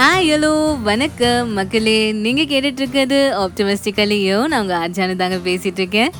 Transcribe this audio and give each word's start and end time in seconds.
Hello 0.00 0.82
வணக்கம். 0.82 1.52
மக்களே 1.52 2.12
நீங்கள் 2.12 2.44
கேட்டுட்டு 2.44 2.80
இருக்கிறது 2.80 3.34
நான் 4.48 4.60
உங்கள் 4.60 4.76
ஆர்ஜானு 4.76 5.16
தாங்க 5.16 5.36
பேசிகிட்ருக்கேன் 5.36 6.10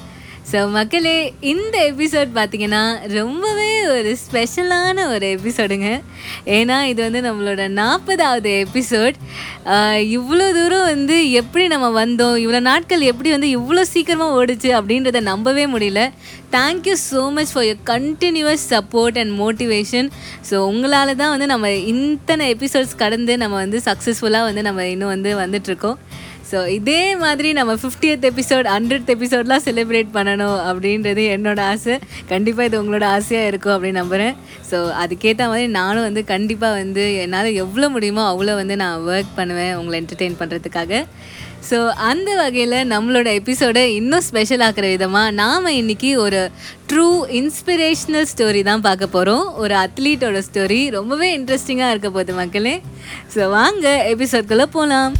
ஸோ 0.52 0.70
மக்களே 0.70 1.34
இந்த 1.40 1.92
எபிசோட் 1.92 2.30
பார்த்தீங்கன்னா 2.34 3.12
ரொம்பவே 3.12 3.86
ஒரு 3.86 4.16
ஸ்பெஷலான 4.22 5.06
ஒரு 5.08 5.26
எபிசோடுங்க 5.26 5.88
ஏன்னா 6.46 6.82
இது 6.82 7.10
வந்து 7.10 7.20
நம்மளோட 7.20 7.68
நாற்பதாவது 7.68 8.66
எபிசோட் 8.66 9.14
இவ்வளோ 10.16 10.52
தூரம் 10.52 10.84
வந்து 10.84 11.30
எப்படி 11.30 11.66
நம்ம 11.66 12.04
வந்தோம் 12.04 12.36
இவ்வளோ 12.36 12.60
நாட்கள் 12.60 13.00
எப்படி 13.00 13.30
வந்து 13.30 13.48
இவ்வளோ 13.58 13.80
சீக்கிரமாக 13.80 14.44
ஓடுச்சு 14.44 14.70
அப்படின்றத 14.70 15.20
நம்பவே 15.20 15.66
முடியல. 15.66 16.10
Thank you 16.52 16.94
so 17.10 17.32
much 17.32 17.52
for 17.52 17.64
your 17.64 17.82
continuous 17.84 18.64
support 18.70 19.18
and 19.18 19.40
motivation 19.40 20.08
so 20.50 20.54
உங்களால் 20.54 21.16
தான் 21.16 21.30
வந்து 21.30 21.46
நம்ம 21.46 21.70
இத்தனை 21.70 22.54
எபிசோட்ஸ் 22.54 22.96
கடந்து 22.96 23.36
நம்ம 23.36 23.56
வந்து 23.56 23.80
சக்ஸஸ்ஃபுல்லாக 23.84 24.42
வந்து 24.42 24.62
நம்ம 24.62 24.86
இன்னும் 24.86 25.08
வந்து 25.08 25.36
வந்துட்ருக்கோம் 25.36 25.98
ஸோ 26.50 26.68
இதே 26.68 27.16
மாதிரி 27.16 27.52
நம்ம 27.52 27.72
ஃபிஃப்டியத் 27.74 28.24
எபிசோட் 28.30 28.66
ஹண்ட்ரட் 28.66 29.10
எபிசோட்லாம் 29.14 29.64
செலிப்ரேட் 29.64 30.08
பண்ணணும் 30.14 30.58
அப்படின்றது 30.68 31.24
என்னோட 31.36 31.60
ஆசை. 31.66 31.98
கண்டிப்பாக 32.28 32.68
இது 32.68 32.82
உங்களோட 32.82 33.04
ஆசையாக 33.08 33.46
இருக்கும் 33.46 33.74
அப்படின்னு 33.74 33.92
நம்புகிறேன் 33.92 34.34
ஸோ 34.70 34.78
அதுக்கேற்ற 35.02 35.46
மாதிரி 35.46 35.66
நானும் 35.70 36.02
வந்து 36.02 36.24
கண்டிப்பாக 36.24 36.74
வந்து 36.74 37.16
என்னால் 37.16 37.46
எவ்வளோ 37.54 37.88
முடியுமோ 37.88 38.24
அவ்வளோ 38.32 38.54
வந்து 38.54 38.76
நான் 38.76 39.06
ஒர்க் 39.06 39.36
பண்ணுவேன் 39.36 39.74
உங்களை 39.74 40.00
என்டர்டெயின் 40.00 40.38
பண்ணுறதுக்காக 40.38 41.02
ஸோ 41.70 41.88
அந்த 42.00 42.34
வகையில் 42.34 42.88
நம்மளோட 42.88 43.28
எபிசோடை 43.34 43.94
இன்னும் 43.94 44.20
ஸ்பெஷல் 44.20 44.60
ஆக்கிற 44.60 44.86
விதமாக 44.88 45.30
நாம் 45.30 45.66
இன்றைக்கி 45.66 46.16
ஒரு 46.16 46.40
ட்ரூ 46.92 47.08
இன்ஸ்பிரேஷ்னல் 47.40 48.28
ஸ்டோரி 48.34 48.62
தான் 48.62 48.80
பார்க்க 48.80 49.06
போகிறோம் 49.06 49.54
ஒரு 49.56 49.74
அத்லீட்டோட 49.74 50.42
ஸ்டோரி 50.50 50.90
ரொம்பவே 50.90 51.38
இன்ட்ரெஸ்டிங்காக 51.38 51.90
இருக்க 51.90 52.10
போகுது 52.10 52.34
மக்களே. 52.34 52.76
ஸோ 53.34 53.48
வாங்க 53.48 54.14
எபிசோட்குள்ளே 54.14 54.64
போகலாம் 54.70 55.12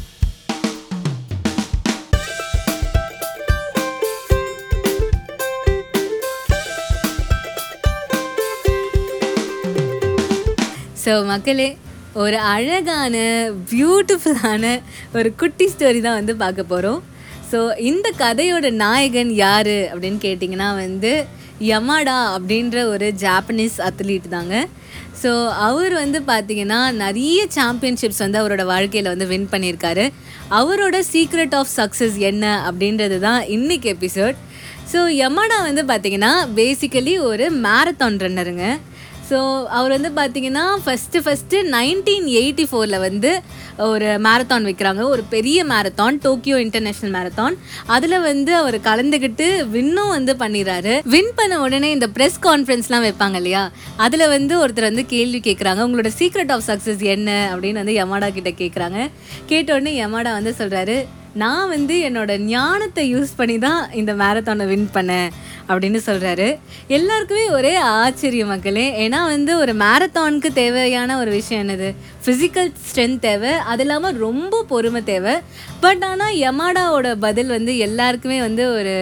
ஸோ 11.02 11.12
மக்களே 11.32 11.68
ஒரு 12.22 12.38
அழகான 12.52 13.16
பியூட்டிஃபுல்லான 13.72 14.64
ஒரு 15.18 15.28
குட்டி 15.40 15.66
ஸ்டோரி 15.72 16.00
தான் 16.06 16.18
வந்து 16.20 16.34
பார்க்க 16.42 16.72
போகிறோம் 16.72 17.00
ஸோ 17.50 17.58
இந்த 17.90 18.08
கதையோட 18.22 18.66
நாயகன் 18.82 19.30
யார் 19.44 19.76
அப்படின்னு 19.92 20.20
கேட்டிங்கன்னா 20.26 20.68
வந்து 20.84 21.12
யமாடா 21.70 22.18
அப்படின்ற 22.36 22.76
ஒரு 22.92 23.06
ஜாப்பனீஸ் 23.22 23.78
அத்லீட் 23.88 24.28
தாங்க. 24.34 24.54
ஸோ 25.22 25.30
அவர் 25.66 25.94
வந்து 26.02 26.18
பார்த்திங்கன்னா 26.30 26.78
நிறைய 27.04 27.40
சாம்பியன்ஷிப்ஸ் 27.56 28.22
வந்து 28.24 28.40
அவரோட 28.42 28.64
வாழ்க்கையில் 28.70 29.10
வந்து 29.12 29.26
வின் 29.32 29.50
பண்ணியிருக்காரு. 29.52 30.04
அவரோட 30.58 30.96
சீக்ரெட் 31.12 31.56
ஆஃப் 31.58 31.72
சக்ஸஸ் 31.76 32.16
என்ன 32.30 32.44
அப்படின்றது 32.68 33.18
தான் 33.26 33.42
இன்றைக்கி 33.56 33.88
எபிசோட் 33.96 34.38
ஸோ 34.92 35.00
யமாடா 35.22 35.58
வந்து 35.68 35.82
பார்த்திங்கன்னா 35.90 36.32
பேசிக்கலி 36.60 37.12
ஒரு 37.30 37.46
மேரத்தான் 37.66 38.16
ரன்னருங்க 38.24 38.64
ஸோ 39.30 39.38
அவர் 39.78 39.94
வந்து 39.96 40.10
பார்த்தீங்கன்னா 40.20 40.64
ஃபஸ்ட்டு 40.84 41.22
ஃபஸ்ட்டு 41.24 41.58
நைன்டீன் 41.76 42.28
எயிட்டி 42.40 42.64
ஃபோரில் 42.70 42.98
வந்து 43.06 43.30
ஒரு 43.88 44.08
மேரத்தான் 44.26 44.66
வைக்கிறாங்க. 44.68 45.02
ஒரு 45.12 45.22
பெரிய 45.34 45.58
மேரத்தான் 45.72 46.16
டோக்கியோ 46.24 46.56
இன்டர்நேஷ்னல் 46.64 47.14
மேரத்தான் 47.16 47.54
அதில் 47.94 48.16
வந்து 48.30 48.52
அவர் 48.60 48.78
கலந்துக்கிட்டு 48.88 49.46
வின்னும் 49.76 50.12
வந்து 50.16 50.34
பண்ணிடுறாரு. 50.42 50.94
வின் 51.14 51.32
பண்ண 51.38 51.60
உடனே 51.66 51.90
இந்த 51.96 52.08
ப்ரெஸ் 52.16 52.40
கான்ஃபரன்ஸ்லாம் 52.48 53.06
வைப்பாங்க 53.06 53.38
இல்லையா? 53.42 53.62
அதில் 54.06 54.32
வந்து 54.36 54.56
ஒருத்தர் 54.62 54.90
வந்து 54.90 55.06
கேள்வி 55.14 55.40
கேட்குறாங்க 55.48 55.86
உங்களோட 55.86 56.12
சீக்ரெட் 56.18 56.52
ஆஃப் 56.56 56.66
சக்ஸஸ் 56.70 57.04
என்ன? 57.14 57.30
அப்படின்னு 57.54 57.82
வந்து 57.82 57.98
யமாடா 58.00 58.30
கிட்ட 58.38 58.52
கேட்குறாங்க 58.62 58.98
கேட்ட 59.52 59.68
உடனே 59.76 59.94
யமாடா 60.02 60.32
வந்து 60.38 60.54
சொல்கிறாரு 60.60 60.98
நான் 61.42 61.68
வந்து 61.72 61.94
என்னோட 62.06 62.32
ஞானத்தை 62.52 63.02
யூஸ் 63.14 63.32
பண்ணி 63.40 63.56
தான் 63.64 63.82
இந்த 64.00 64.12
மேரத்தானை 64.22 64.64
வின் 64.70 64.88
பண்ணேன். 64.94 65.28
அப்படின்னு 65.70 66.00
சொல்கிறாரு 66.06 66.46
எல்லாருக்குமே 66.86 67.44
ஒரே 67.48 67.74
ஆச்சரியம் 67.74 68.48
மக்களே. 68.48 69.08
ஏன்னா 69.08 69.20
வந்து 69.34 69.52
ஒரு 69.58 69.72
மேரத்தானுக்கு 69.82 70.52
தேவையான 70.52 71.18
ஒரு 71.18 71.30
விஷயம் 71.30 71.68
என்னது? 71.68 71.88
ஃபிசிக்கல் 72.24 72.72
ஸ்ட்ரென்த் 72.86 73.18
தேவை. 73.18 73.52
அது 73.72 73.80
இல்லாமல் 73.80 74.18
ரொம்ப 74.26 74.64
பொறுமை 74.68 75.02
தேவை. 75.04 75.34
பட் 75.80 76.04
ஆனால் 76.04 76.36
யமாடாவோட 76.46 77.14
பதில் 77.26 77.54
வந்து 77.56 77.74
எல்லாருக்குமே 77.78 78.40
வந்து 78.40 78.64
ஒரு 78.74 78.96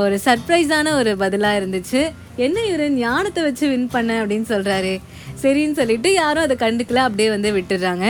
ஒரு 0.00 0.18
சர்ப்ரைஸான 0.24 0.92
ஒரு 0.98 1.16
பதிலாக 1.16 1.60
இருந்துச்சு. 1.60 2.02
என்ன 2.36 2.58
இவர் 2.64 2.90
ஞானத்தை 2.90 3.42
வச்சு 3.42 3.68
வின் 3.68 3.88
பண்ண 3.88 4.12
அப்படின்னு 4.26 4.46
சொல்கிறாரு 4.52 4.92
சரின்னு 5.42 5.78
சொல்லிட்டு 5.80 6.12
யாரும் 6.12 6.42
அதை 6.42 6.56
கண்டுக்கல 6.56 7.00
அப்படியே 7.06 7.28
வந்து 7.28 7.50
விட்டுடுறாங்க. 7.56 8.06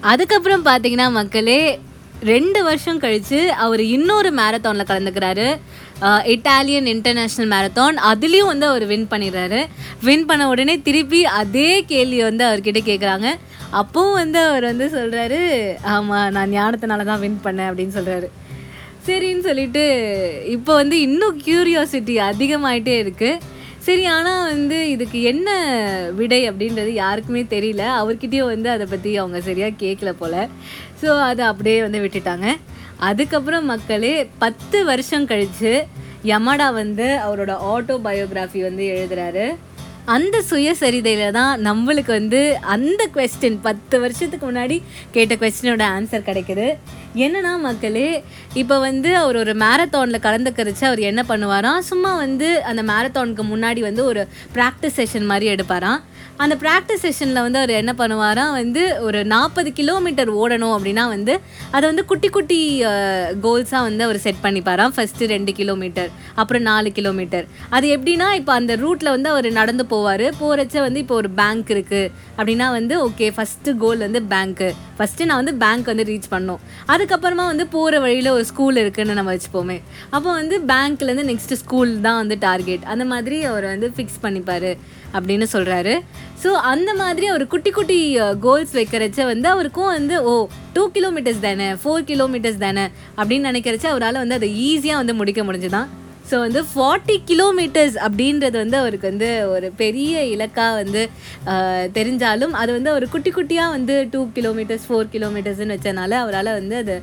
அதுக்கப்புறம் 0.00 0.64
பார்த்தீங்கன்னா 0.66 1.10
மக்களே 1.10 1.60
ரெண்டு 2.30 2.60
வருஷம் 2.66 3.00
கழித்து 3.04 3.38
அவர் 3.64 3.82
இன்னொரு 3.96 4.30
மேரத்தானில் 4.38 4.88
கலந்துக்கிறாரு. 4.90 5.46
இட்டாலியன் 6.34 6.88
இன்டர்நேஷ்னல் 6.92 7.50
மேரத்தான் 7.54 7.96
அதுலேயும் 8.10 8.50
வந்து 8.52 8.66
அவர் 8.70 8.84
வின் 8.92 9.10
பண்ணிடுறாரு. 9.12 9.60
வின் 10.06 10.26
பண்ண 10.28 10.48
உடனே 10.52 10.74
திருப்பி 10.88 11.20
அதே 11.40 11.70
கேள்வி 11.92 12.20
வந்து 12.28 12.44
அவர்கிட்ட 12.48 12.82
கேட்குறாங்க 12.90 13.28
அப்போவும் 13.80 14.18
வந்து 14.22 14.38
அவர் 14.48 14.64
வந்து 14.70 14.86
சொல்கிறாரு 14.96 15.40
ஆமாம் 15.94 16.32
நான் 16.36 16.52
ஞானத்தினால 16.56 17.06
தான் 17.10 17.22
வின் 17.24 17.40
பண்ணேன் 17.46 17.70
அப்படின்னு 17.70 17.96
சொல்கிறாரு 17.98 18.28
சரின்னு 19.06 19.46
சொல்லிட்டு 19.48 19.84
இப்போ 20.56 20.72
வந்து 20.80 20.96
இன்னும் 21.06 21.40
க்யூரியாசிட்டி 21.46 22.14
அதிகமாயிட்டே 22.28 22.94
இருக்குது 23.04 23.40
சரி 23.86 24.04
ஆனால் 24.14 24.44
வந்து 24.52 24.76
இதுக்கு 24.92 25.18
என்ன 25.30 25.48
விடை 26.18 26.38
அப்படின்றது 26.50 26.90
யாருக்குமே 27.02 27.42
தெரியல. 27.54 27.82
அவர்கிட்டயும் 28.00 28.50
வந்து 28.52 28.68
அதை 28.74 28.86
பற்றி 28.92 29.10
அவங்க 29.22 29.38
சரியாக 29.48 29.78
கேட்கல 29.82 30.10
போல். 30.20 30.38
ஸோ 31.00 31.08
அதை 31.30 31.44
அப்படியே 31.50 31.78
வந்து 31.86 32.00
விட்டுட்டாங்க. 32.04 32.48
அதுக்கப்புறம் 33.08 33.68
மக்களே 33.72 34.14
பத்து 34.44 34.78
வருஷம் 34.90 35.28
கழித்து 35.32 35.72
யமடா 36.32 36.68
வந்து 36.82 37.06
அவரோட 37.26 37.52
ஆட்டோ 37.72 37.94
பயோகிராஃபி 38.06 38.60
வந்து 38.68 38.84
எழுதுகிறாரு 38.94 39.46
அந்த 40.12 40.36
சுயசரிதையில் 40.50 41.30
தான் 41.32 41.62
நம்மளுக்கு 41.66 42.10
வந்து 42.10 42.58
அந்த 42.62 43.02
கொஸ்டின் 43.14 43.56
பத்து 43.60 44.00
வருஷத்துக்கு 44.00 44.46
முன்னாடி 44.50 44.82
கேட்ட 45.10 45.34
கொஸ்டினோட 45.34 45.84
ஆன்சர் 45.96 46.26
கிடைக்குது. 46.26 46.66
என்னன்னா 47.14 47.52
மக்களே 47.60 48.24
இப்போ 48.54 48.80
வந்து 48.80 49.16
அவர் 49.16 49.36
ஒரு 49.36 49.54
மேரத்தானில் 49.54 50.24
கலந்துக்கிறச்சு 50.26 50.84
அவர் 50.84 51.00
என்ன 51.00 51.24
பண்ணுவாராம் 51.28 51.78
சும்மா 51.78 52.16
வந்து 52.16 52.62
அந்த 52.62 52.82
மேரத்தானுக்கு 52.82 53.44
முன்னாடி 53.52 53.80
வந்து 53.80 54.04
ஒரு 54.04 54.28
ப்ராக்டிஸ் 54.54 54.98
செஷன் 55.00 55.26
மாதிரி 55.26 55.48
எடுப்பாராம் 55.54 56.02
அந்த 56.44 56.54
ப்ராக்டிஸ் 56.62 57.02
செஷனில் 57.06 57.42
வந்து 57.46 57.58
அவர் 57.60 57.72
என்ன 57.80 57.92
பண்ணுவாராம் 57.98 58.54
வந்து 58.60 58.82
ஒரு 59.06 59.18
நாற்பது 59.32 59.70
கிலோமீட்டர் 59.80 60.30
ஓடணும் 60.40 60.74
அப்படின்னா 60.76 61.04
வந்து 61.14 61.34
அதை 61.74 61.84
வந்து 61.90 62.04
குட்டி 62.10 62.28
குட்டி 62.36 62.58
கோல்ஸாக 63.44 63.82
வந்து 63.88 64.02
அவர் 64.06 64.18
செட் 64.24 64.40
பண்ணிப்பாராம். 64.44 64.94
ஃபஸ்ட்டு 64.96 65.28
ரெண்டு 65.34 65.52
கிலோமீட்டர் 65.60 66.10
அப்புறம் 66.40 66.64
நாலு 66.70 66.90
கிலோமீட்டர் 66.98 67.46
அது 67.76 67.86
எப்படின்னா 67.96 68.28
இப்போ 68.40 68.54
அந்த 68.60 68.74
ரூட்டில் 68.84 69.12
வந்து 69.16 69.30
அவர் 69.34 69.48
நடந்து 69.60 69.86
போவார். 69.94 70.26
போகிறச்ச 70.40 70.74
வந்து 70.86 71.02
இப்போ 71.04 71.16
ஒரு 71.22 71.30
பேங்க் 71.40 71.70
இருக்குது 71.76 72.10
அப்படின்னா 72.38 72.68
வந்து 72.78 72.96
ஓகே 73.06 73.28
ஃபஸ்ட்டு 73.36 73.76
கோல் 73.84 74.04
வந்து 74.06 74.22
பேங்க்கு 74.32 74.70
ஃபஸ்ட்டு 74.98 75.28
நான் 75.28 75.40
வந்து 75.42 75.54
பேங்க் 75.62 75.92
வந்து 75.92 76.08
ரீச் 76.10 76.28
பண்ணோம். 76.34 76.60
அதுக்கப்புறமா 76.94 77.44
வந்து 77.52 77.66
போகிற 77.76 78.00
வழியில் 78.06 78.34
ஒரு 78.36 78.44
ஸ்கூல் 78.50 78.82
இருக்குதுன்னு 78.82 79.18
நம்ம 79.20 79.32
வச்சுப்போமே. 79.36 79.78
அப்போ 80.14 80.28
வந்து 80.40 80.58
பேங்க்லேருந்து 80.72 81.28
நெக்ஸ்ட்டு 81.30 81.60
ஸ்கூல் 81.62 81.94
தான் 82.08 82.20
வந்து 82.22 82.38
டார்கெட் 82.48 82.84
அந்த 82.94 83.06
மாதிரி 83.14 83.38
அவர் 83.52 83.66
வந்து 83.72 83.88
ஃபிக்ஸ் 83.96 84.20
பண்ணிப்பார் 84.26 84.70
அப்படின்னு 85.16 85.46
சொல்கிறாரு 85.54 85.92
ஸோ 86.42 86.46
அந்த 86.46 86.94
மாதிரி 86.94 87.26
அவர் 87.26 87.46
குட்டி 87.46 87.70
குட்டி 87.70 88.18
கோல்ஸ் 88.40 88.76
வைக்கிறச்ச 88.76 89.24
வந்து 89.24 89.48
அவருக்கும் 89.48 89.84
வந்து 89.84 90.22
ஓ 90.22 90.48
டூ 90.72 90.90
கிலோமீட்டர்ஸ் 90.90 91.40
தானே 91.40 91.72
ஃபோர் 91.72 92.04
கிலோமீட்டர்ஸ் 92.10 92.58
தானே 92.58 92.84
அப்படின்னு 93.16 93.48
நினைக்கிறச்ச 93.50 93.86
அவரால் 93.86 94.22
வந்து 94.22 94.34
அதை 94.34 94.48
ஈஸியாக 94.70 94.94
வந்து 94.94 95.14
முடிக்க 95.14 95.42
முடிஞ்சுதான். 95.42 95.86
ஸோ 96.30 96.38
வந்து 96.38 96.60
ஃபார்ட்டி 96.70 97.16
கிலோமீட்டர்ஸ் 97.30 97.96
அப்படின்றது 98.06 98.56
வந்து 98.62 98.76
அவருக்கு 98.76 99.06
வந்து 99.10 99.30
ஒரு 99.46 99.68
பெரிய 99.76 100.24
இலக்காக 100.24 100.74
வந்து 100.74 101.02
தெரிஞ்சாலும் 101.92 102.54
அது 102.60 102.70
வந்து 102.72 102.90
அவர் 102.90 103.06
குட்டி 103.08 103.30
குட்டியாக 103.30 103.74
வந்து 103.76 104.08
டூ 104.12 104.20
கிலோமீட்டர்ஸ் 104.34 104.86
ஃபோர் 104.88 105.12
கிலோமீட்டர்ஸ்னு 105.12 105.76
வச்சனால 105.76 106.10
அவரால் 106.14 106.52
வந்து 106.52 106.76
அது 106.76 106.96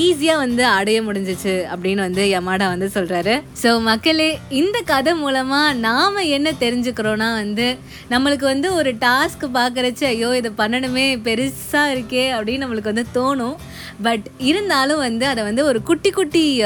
ஈஸியாக 0.00 0.36
வந்து 0.36 0.64
அடைய 0.76 1.02
முடிஞ்சிச்சு 1.02 1.54
அப்படின்னு 1.72 2.06
வந்து 2.08 2.24
யமாடா 2.34 2.68
வந்து 2.68 2.90
சொல்கிறாரு 2.94 3.34
ஸோ 3.62 3.72
மக்களே 3.80 4.30
இந்த 4.60 4.78
கதை 4.84 5.14
மூலமாக 5.14 5.74
நாம் 5.86 6.16
என்ன 6.36 6.52
தெரிஞ்சுக்கிறோன்னா 6.60 7.30
வந்து 7.42 7.68
நம்மளுக்கு 8.10 8.44
வந்து 8.44 8.74
ஒரு 8.74 8.92
டாஸ்க் 9.00 9.44
பார்க்குறச்சு 9.54 10.04
ஐயோ 10.04 10.30
இதை 10.36 10.52
பண்ணணுமே 10.58 11.06
பெருசாக 11.28 11.92
இருக்கே 11.94 12.24
அப்படின்னு 12.36 12.64
நம்மளுக்கு 12.64 12.92
வந்து 12.92 13.06
தோணும். 13.14 13.56
பட் 14.02 14.26
இருந்தாலும் 14.38 14.98
வந்து 14.98 15.26
அதை 15.26 15.44
வந்து 15.44 15.64
ஒரு 15.64 15.82
குட்டி 15.82 16.10
குட்டி 16.10 16.62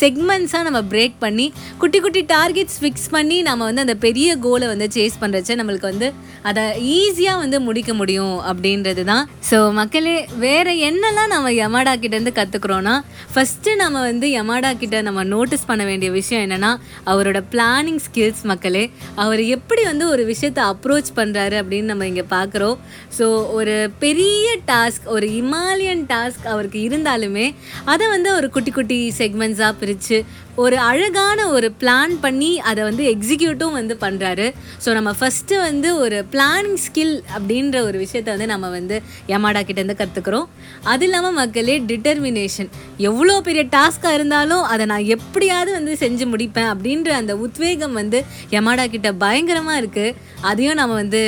செக்மெண்ட்ஸாக 0.00 0.62
நம்ம 0.62 0.82
பிரேக் 0.90 1.14
பண்ணி 1.18 1.52
குட்டி 1.78 2.00
குட்டி 2.00 2.24
டார்கெட்ஸ் 2.28 2.78
ஃபிக்ஸ் 2.80 3.08
பண்ணி 3.10 3.42
நம்ம 3.42 3.64
வந்து 3.64 3.80
அந்த 3.80 3.94
பெரிய 3.94 4.36
கோலை 4.36 4.66
வந்து 4.66 4.88
சேஸ் 4.94 5.16
பண்ணுறச்ச 5.20 5.56
நம்மளுக்கு 5.56 5.90
வந்து 5.92 6.12
அதை 6.42 6.62
ஈஸியாக 6.96 7.38
வந்து 7.38 7.60
முடிக்க 7.60 7.94
முடியும் 7.94 8.44
அப்படின்றது 8.44 9.04
தான் 9.04 9.28
ஸோ 9.50 9.72
மக்களே 9.72 10.28
வேறு 10.38 10.72
என்னெல்லாம் 10.90 11.26
நம்ம 11.26 11.50
யமாடா 11.50 11.94
கிட்டேருந்து 11.96 12.34
கற்றுக்குறோன்னா 12.34 12.94
ஃபஸ்ட்டு 13.34 13.76
நம்ம 13.76 14.00
வந்து 14.00 14.28
யமாடா 14.28 14.78
கிட்ட 14.78 15.02
நம்ம 15.02 15.24
நோட்டீஸ் 15.24 15.66
பண்ண 15.66 15.84
வேண்டிய 15.84 16.10
விஷயம் 16.10 16.50
என்னென்னா 16.50 16.76
அவரோட 17.06 17.44
பிளானிங் 17.52 17.98
ஸ்கில்ஸ் 18.06 18.42
மக்களே. 18.42 18.90
அவர் 19.14 19.40
எப்படி 19.40 19.82
வந்து 19.82 20.08
ஒரு 20.08 20.24
விஷயத்தை 20.24 20.64
அப்ரோச் 20.64 21.10
பண்ணுறாரு 21.16 21.56
அப்படின்னு 21.56 21.82
நம்ம 21.82 22.06
இங்கே 22.06 22.24
பார்க்குறோம் 22.30 22.76
ஸோ 23.18 23.52
ஒரு 23.52 23.90
பெரிய 23.98 24.56
டாஸ்க் 24.66 25.06
ஒரு 25.06 25.26
இமாலியன் 25.26 26.04
டாஸ்க் 26.08 26.46
அவருக்கு 26.56 26.80
இருந்தாலுமே 26.88 27.46
அதை 27.86 28.06
வந்து 28.08 28.30
ஒரு 28.34 28.48
குட்டி 28.50 28.72
குட்டி 28.72 28.98
செக்மெண்ட்ஸாக 29.18 29.72
பிரித்து 29.80 30.18
ஒரு 30.58 30.76
அழகான 30.82 31.40
ஒரு 31.48 31.68
பிளான் 31.80 32.12
பண்ணி 32.20 32.50
அதை 32.68 32.82
வந்து 32.84 33.02
எக்ஸிக்யூட்டும் 33.10 33.74
வந்து 33.74 33.94
பண்ணுறாரு 34.00 34.46
ஸோ 34.84 34.90
நம்ம 34.94 35.10
ஃபஸ்ட்டு 35.18 35.56
வந்து 35.60 35.88
ஒரு 35.96 36.18
பிளானிங் 36.32 36.78
ஸ்கில் 36.84 37.14
அப்படின்ற 37.32 37.76
ஒரு 37.82 37.96
விஷயத்த 38.04 38.28
வந்து 38.28 38.46
நம்ம 38.46 38.70
வந்து 38.70 38.98
யமாடா 39.28 39.62
கிட்டேருந்து 39.62 39.98
கற்றுக்குறோம் 39.98 40.46
அது 40.86 41.04
இல்லாமல் 41.06 41.36
மக்களே 41.36 41.76
டிட்டர்மினேஷன் 41.90 42.70
எவ்வளோ 43.02 43.36
பெரிய 43.40 43.64
டாஸ்க்காக 43.72 44.14
இருந்தாலும் 44.14 44.64
அதை 44.66 44.86
நான் 44.86 45.10
எப்படியாவது 45.10 45.72
வந்து 45.72 45.94
செஞ்சு 46.00 46.26
முடிப்பேன் 46.32 46.70
அப்படின்ற 46.72 47.12
அந்த 47.16 47.36
உத்வேகம் 47.46 47.94
வந்து 47.94 48.20
யமாடா 48.50 48.86
கிட்ட 48.86 49.10
பயங்கரமாக 49.20 49.82
இருக்குது 49.82 50.16
அதையும் 50.44 50.80
நம்ம 50.80 50.94
வந்து 50.94 51.22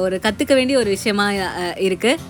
ஒரு 0.00 0.18
கற்றுக்க 0.20 0.52
வேண்டிய 0.54 0.76
ஒரு 0.78 0.90
விஷயமா 0.90 1.28
இருக்குது 1.82 2.20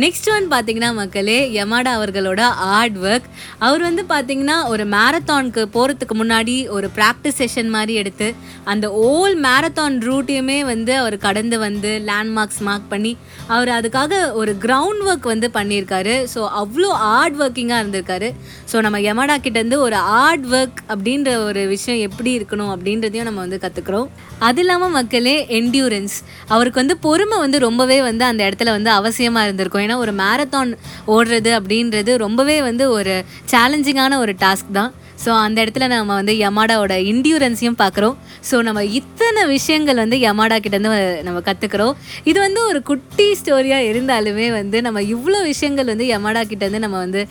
நெக்ஸ்ட் 0.00 0.28
ஒன் 0.34 0.44
பார்த்தீங்கன்னா 0.52 0.88
மக்களே 0.94 1.38
யமாடா 1.56 1.90
அவர்களோட 1.96 2.42
ஹார்ட் 2.60 2.96
ஒர்க் 3.06 3.26
அவர் 3.58 3.82
வந்து 3.82 4.02
பார்த்தீங்கன்னா 4.12 4.56
ஒரு 4.68 4.84
மேரத்தானுக்கு 4.94 5.62
போகிறதுக்கு 5.74 6.14
முன்னாடி 6.20 6.54
ஒரு 6.76 6.88
ப்ராக்டிஸ் 6.96 7.38
செஷன் 7.40 7.68
மாதிரி 7.68 7.94
எடுத்து 7.94 8.28
அந்த 8.72 8.88
ஓல் 9.08 9.36
மேரத்தான் 9.46 9.96
ரூட்டையுமே 10.08 10.64
வந்து 10.64 10.92
அவர் 10.96 11.16
கடந்து 11.18 11.58
வந்து 11.58 11.90
லேண்ட்மார்க்ஸ் 12.08 12.62
மார்க் 12.68 12.88
பண்ணி 12.88 13.12
அவர் 13.46 13.70
அதுக்காக 13.78 14.32
ஒரு 14.40 14.54
கிரவுண்ட் 14.64 15.04
ஒர்க் 15.08 15.28
வந்து 15.32 15.50
பண்ணியிருக்காரு. 15.58 16.14
ஸோ 16.34 16.40
அவ்வளோ 16.62 16.90
ஹார்ட் 17.04 17.38
ஒர்க்கிங்காக 17.42 17.82
இருந்திருக்காரு. 17.82 18.30
ஸோ 18.72 18.80
நம்ம 18.86 18.98
யமாடா 19.08 19.36
கிட்டேருந்து 19.46 19.80
ஒரு 19.86 19.98
ஹார்ட் 20.10 20.46
ஒர்க் 20.54 20.80
அப்படின்ற 20.88 21.30
ஒரு 21.48 21.66
விஷயம் 21.74 22.00
எப்படி 22.08 22.32
இருக்கணும் 22.38 22.72
அப்படின்றதையும் 22.76 23.28
நம்ம 23.30 23.40
வந்து 23.46 23.62
கற்றுக்குறோம் 23.66 24.08
அது 24.48 24.60
இல்லாமல் 24.64 24.94
மக்களே 24.98 25.36
என்டியூரன்ஸ் 25.60 26.16
அவருக்கு 26.54 26.82
வந்து 26.82 26.96
பொறுமை 27.06 27.36
வந்து 27.38 27.58
ரொம்பவே 27.68 28.00
வந்து 28.08 28.24
அந்த 28.24 28.42
இடத்துல 28.48 28.70
வந்து 28.78 28.90
அவசியமாக 28.98 29.46
இருந்திருக்கும். 29.48 29.80
ஏன்னா 29.86 29.96
ஒரு 30.04 30.14
மேரத்தான் 30.22 30.72
ஓடுறது 31.14 31.52
அப்படின்றது 31.58 32.14
ரொம்பவே 32.26 32.58
வந்து 32.68 32.86
ஒரு 32.98 33.14
சேலஞ்சிங்கான 33.52 34.18
ஒரு 34.24 34.34
டாஸ்க் 34.44 34.76
தான். 34.80 34.92
ஸோ 35.22 35.30
அந்த 35.44 35.58
இடத்துல 35.64 35.86
நம்ம 35.90 36.14
வந்து 36.20 36.34
யமாடாவோட 36.44 36.94
இன்டியூரன்ஸையும் 37.10 37.76
பார்க்குறோம். 37.82 38.16
ஸோ 38.48 38.56
நம்ம 38.68 38.80
இத்தனை 39.00 39.42
விஷயங்கள் 39.56 40.00
வந்து 40.02 40.16
யமாடா 40.26 40.56
கிட்டேருந்து 40.64 40.92
நம்ம 41.26 41.42
கற்றுக்குறோம் 41.48 41.94
இது 42.30 42.38
வந்து 42.46 42.60
ஒரு 42.70 42.80
குட்டி 42.90 43.26
ஸ்டோரியாக 43.40 43.88
இருந்தாலுமே 43.90 44.48
வந்து 44.60 44.80
நம்ம 44.86 45.02
இவ்வளோ 45.14 45.40
விஷயங்கள் 45.52 45.90
வந்து 45.92 46.08
யமாடா 46.14 46.42
கிட்டேருந்து 46.52 46.84
நம்ம 46.86 46.98
வந்து 47.06 47.22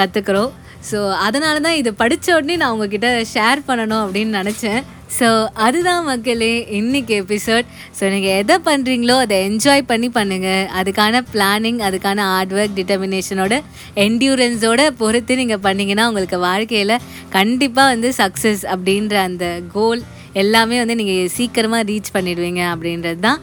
கற்றுக்குறோம் 0.00 0.52
ஸோ 0.90 0.98
அதனால 1.26 1.56
தான் 1.66 1.78
இது 1.80 1.90
படித்த 2.02 2.34
உடனே 2.36 2.56
நான் 2.62 2.74
உங்ககிட்ட 2.74 3.08
ஷேர் 3.34 3.60
பண்ணணும் 3.68 4.02
அப்படின்னு 4.04 4.40
நினச்சேன். 4.40 4.80
ஸோ 5.08 5.28
அதுதான் 5.58 6.02
மக்களே 6.04 6.50
இன்னைக்கு 6.70 7.14
எபிசோட் 7.22 7.66
ஸோ 7.98 8.04
நீங்கள் 8.10 8.34
எதை 8.34 8.56
பண்ணுறீங்களோ 8.66 9.14
அதை 9.16 9.36
என்ஜாய் 9.46 9.82
பண்ணி 9.86 10.08
பண்ணுங்கள் 10.14 10.66
அதுக்கான 10.78 11.22
பிளானிங் 11.32 11.80
அதுக்கான 11.80 12.26
ஹார்ட் 12.30 12.52
ஒர்க் 12.52 12.76
டிட்டர்மினேஷனோட 12.76 13.56
என்டியூரன்ஸோட 14.04 14.84
பொறுத்து 14.98 15.36
நீங்கள் 15.36 15.62
பண்ணிங்கன்னா 15.62 16.06
உங்களுக்கு 16.06 16.40
வாழ்க்கையில் 16.40 16.94
கண்டிப்பாக 17.30 17.92
வந்து 17.94 18.10
சக்ஸஸ் 18.18 18.64
அப்படின்ற 18.74 19.16
அந்த 19.22 19.46
கோல் 19.72 20.02
எல்லாமே 20.34 20.78
வந்து 20.78 20.96
நீங்கள் 20.96 21.32
சீக்கிரமாக 21.36 21.88
ரீச் 21.88 22.14
பண்ணிடுவீங்க 22.14 22.62
அப்படின்றது 22.72 23.20
தான் 23.20 23.40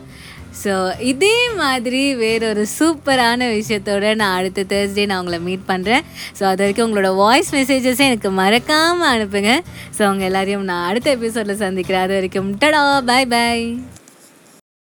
ஸோ 0.63 0.73
இதே 1.11 1.37
மாதிரி 1.61 2.01
வேறொரு 2.15 2.65
சூப்பரான 2.77 3.49
விஷயத்தோட 3.57 4.15
நான் 4.21 4.37
அடுத்த 4.39 4.65
தேர்ஸ்டே 4.73 5.05
நான் 5.05 5.21
உங்களை 5.23 5.39
மீட் 5.47 5.67
பண்ணுறேன் 5.71 6.05
ஸோ 6.39 6.43
அது 6.51 6.61
வரைக்கும் 6.63 6.87
உங்களோட 6.87 7.11
வாய்ஸ் 7.15 7.51
மெசேஜஸை 7.55 8.05
எனக்கு 8.11 8.31
மறக்காமல் 8.41 9.11
அனுப்புங்க. 9.13 9.53
ஸோ 9.97 10.03
உங்கள் 10.11 10.29
எல்லாரையும் 10.31 10.69
நான் 10.71 10.87
அடுத்த 10.91 11.17
எபிசோடில் 11.17 11.63
சந்திக்கிறேன். 11.65 12.05
அது 12.07 12.17
வரைக்கும் 12.19 12.51
டடா 12.63 12.83
பாய் 13.11 13.31
பாய் 13.35 13.67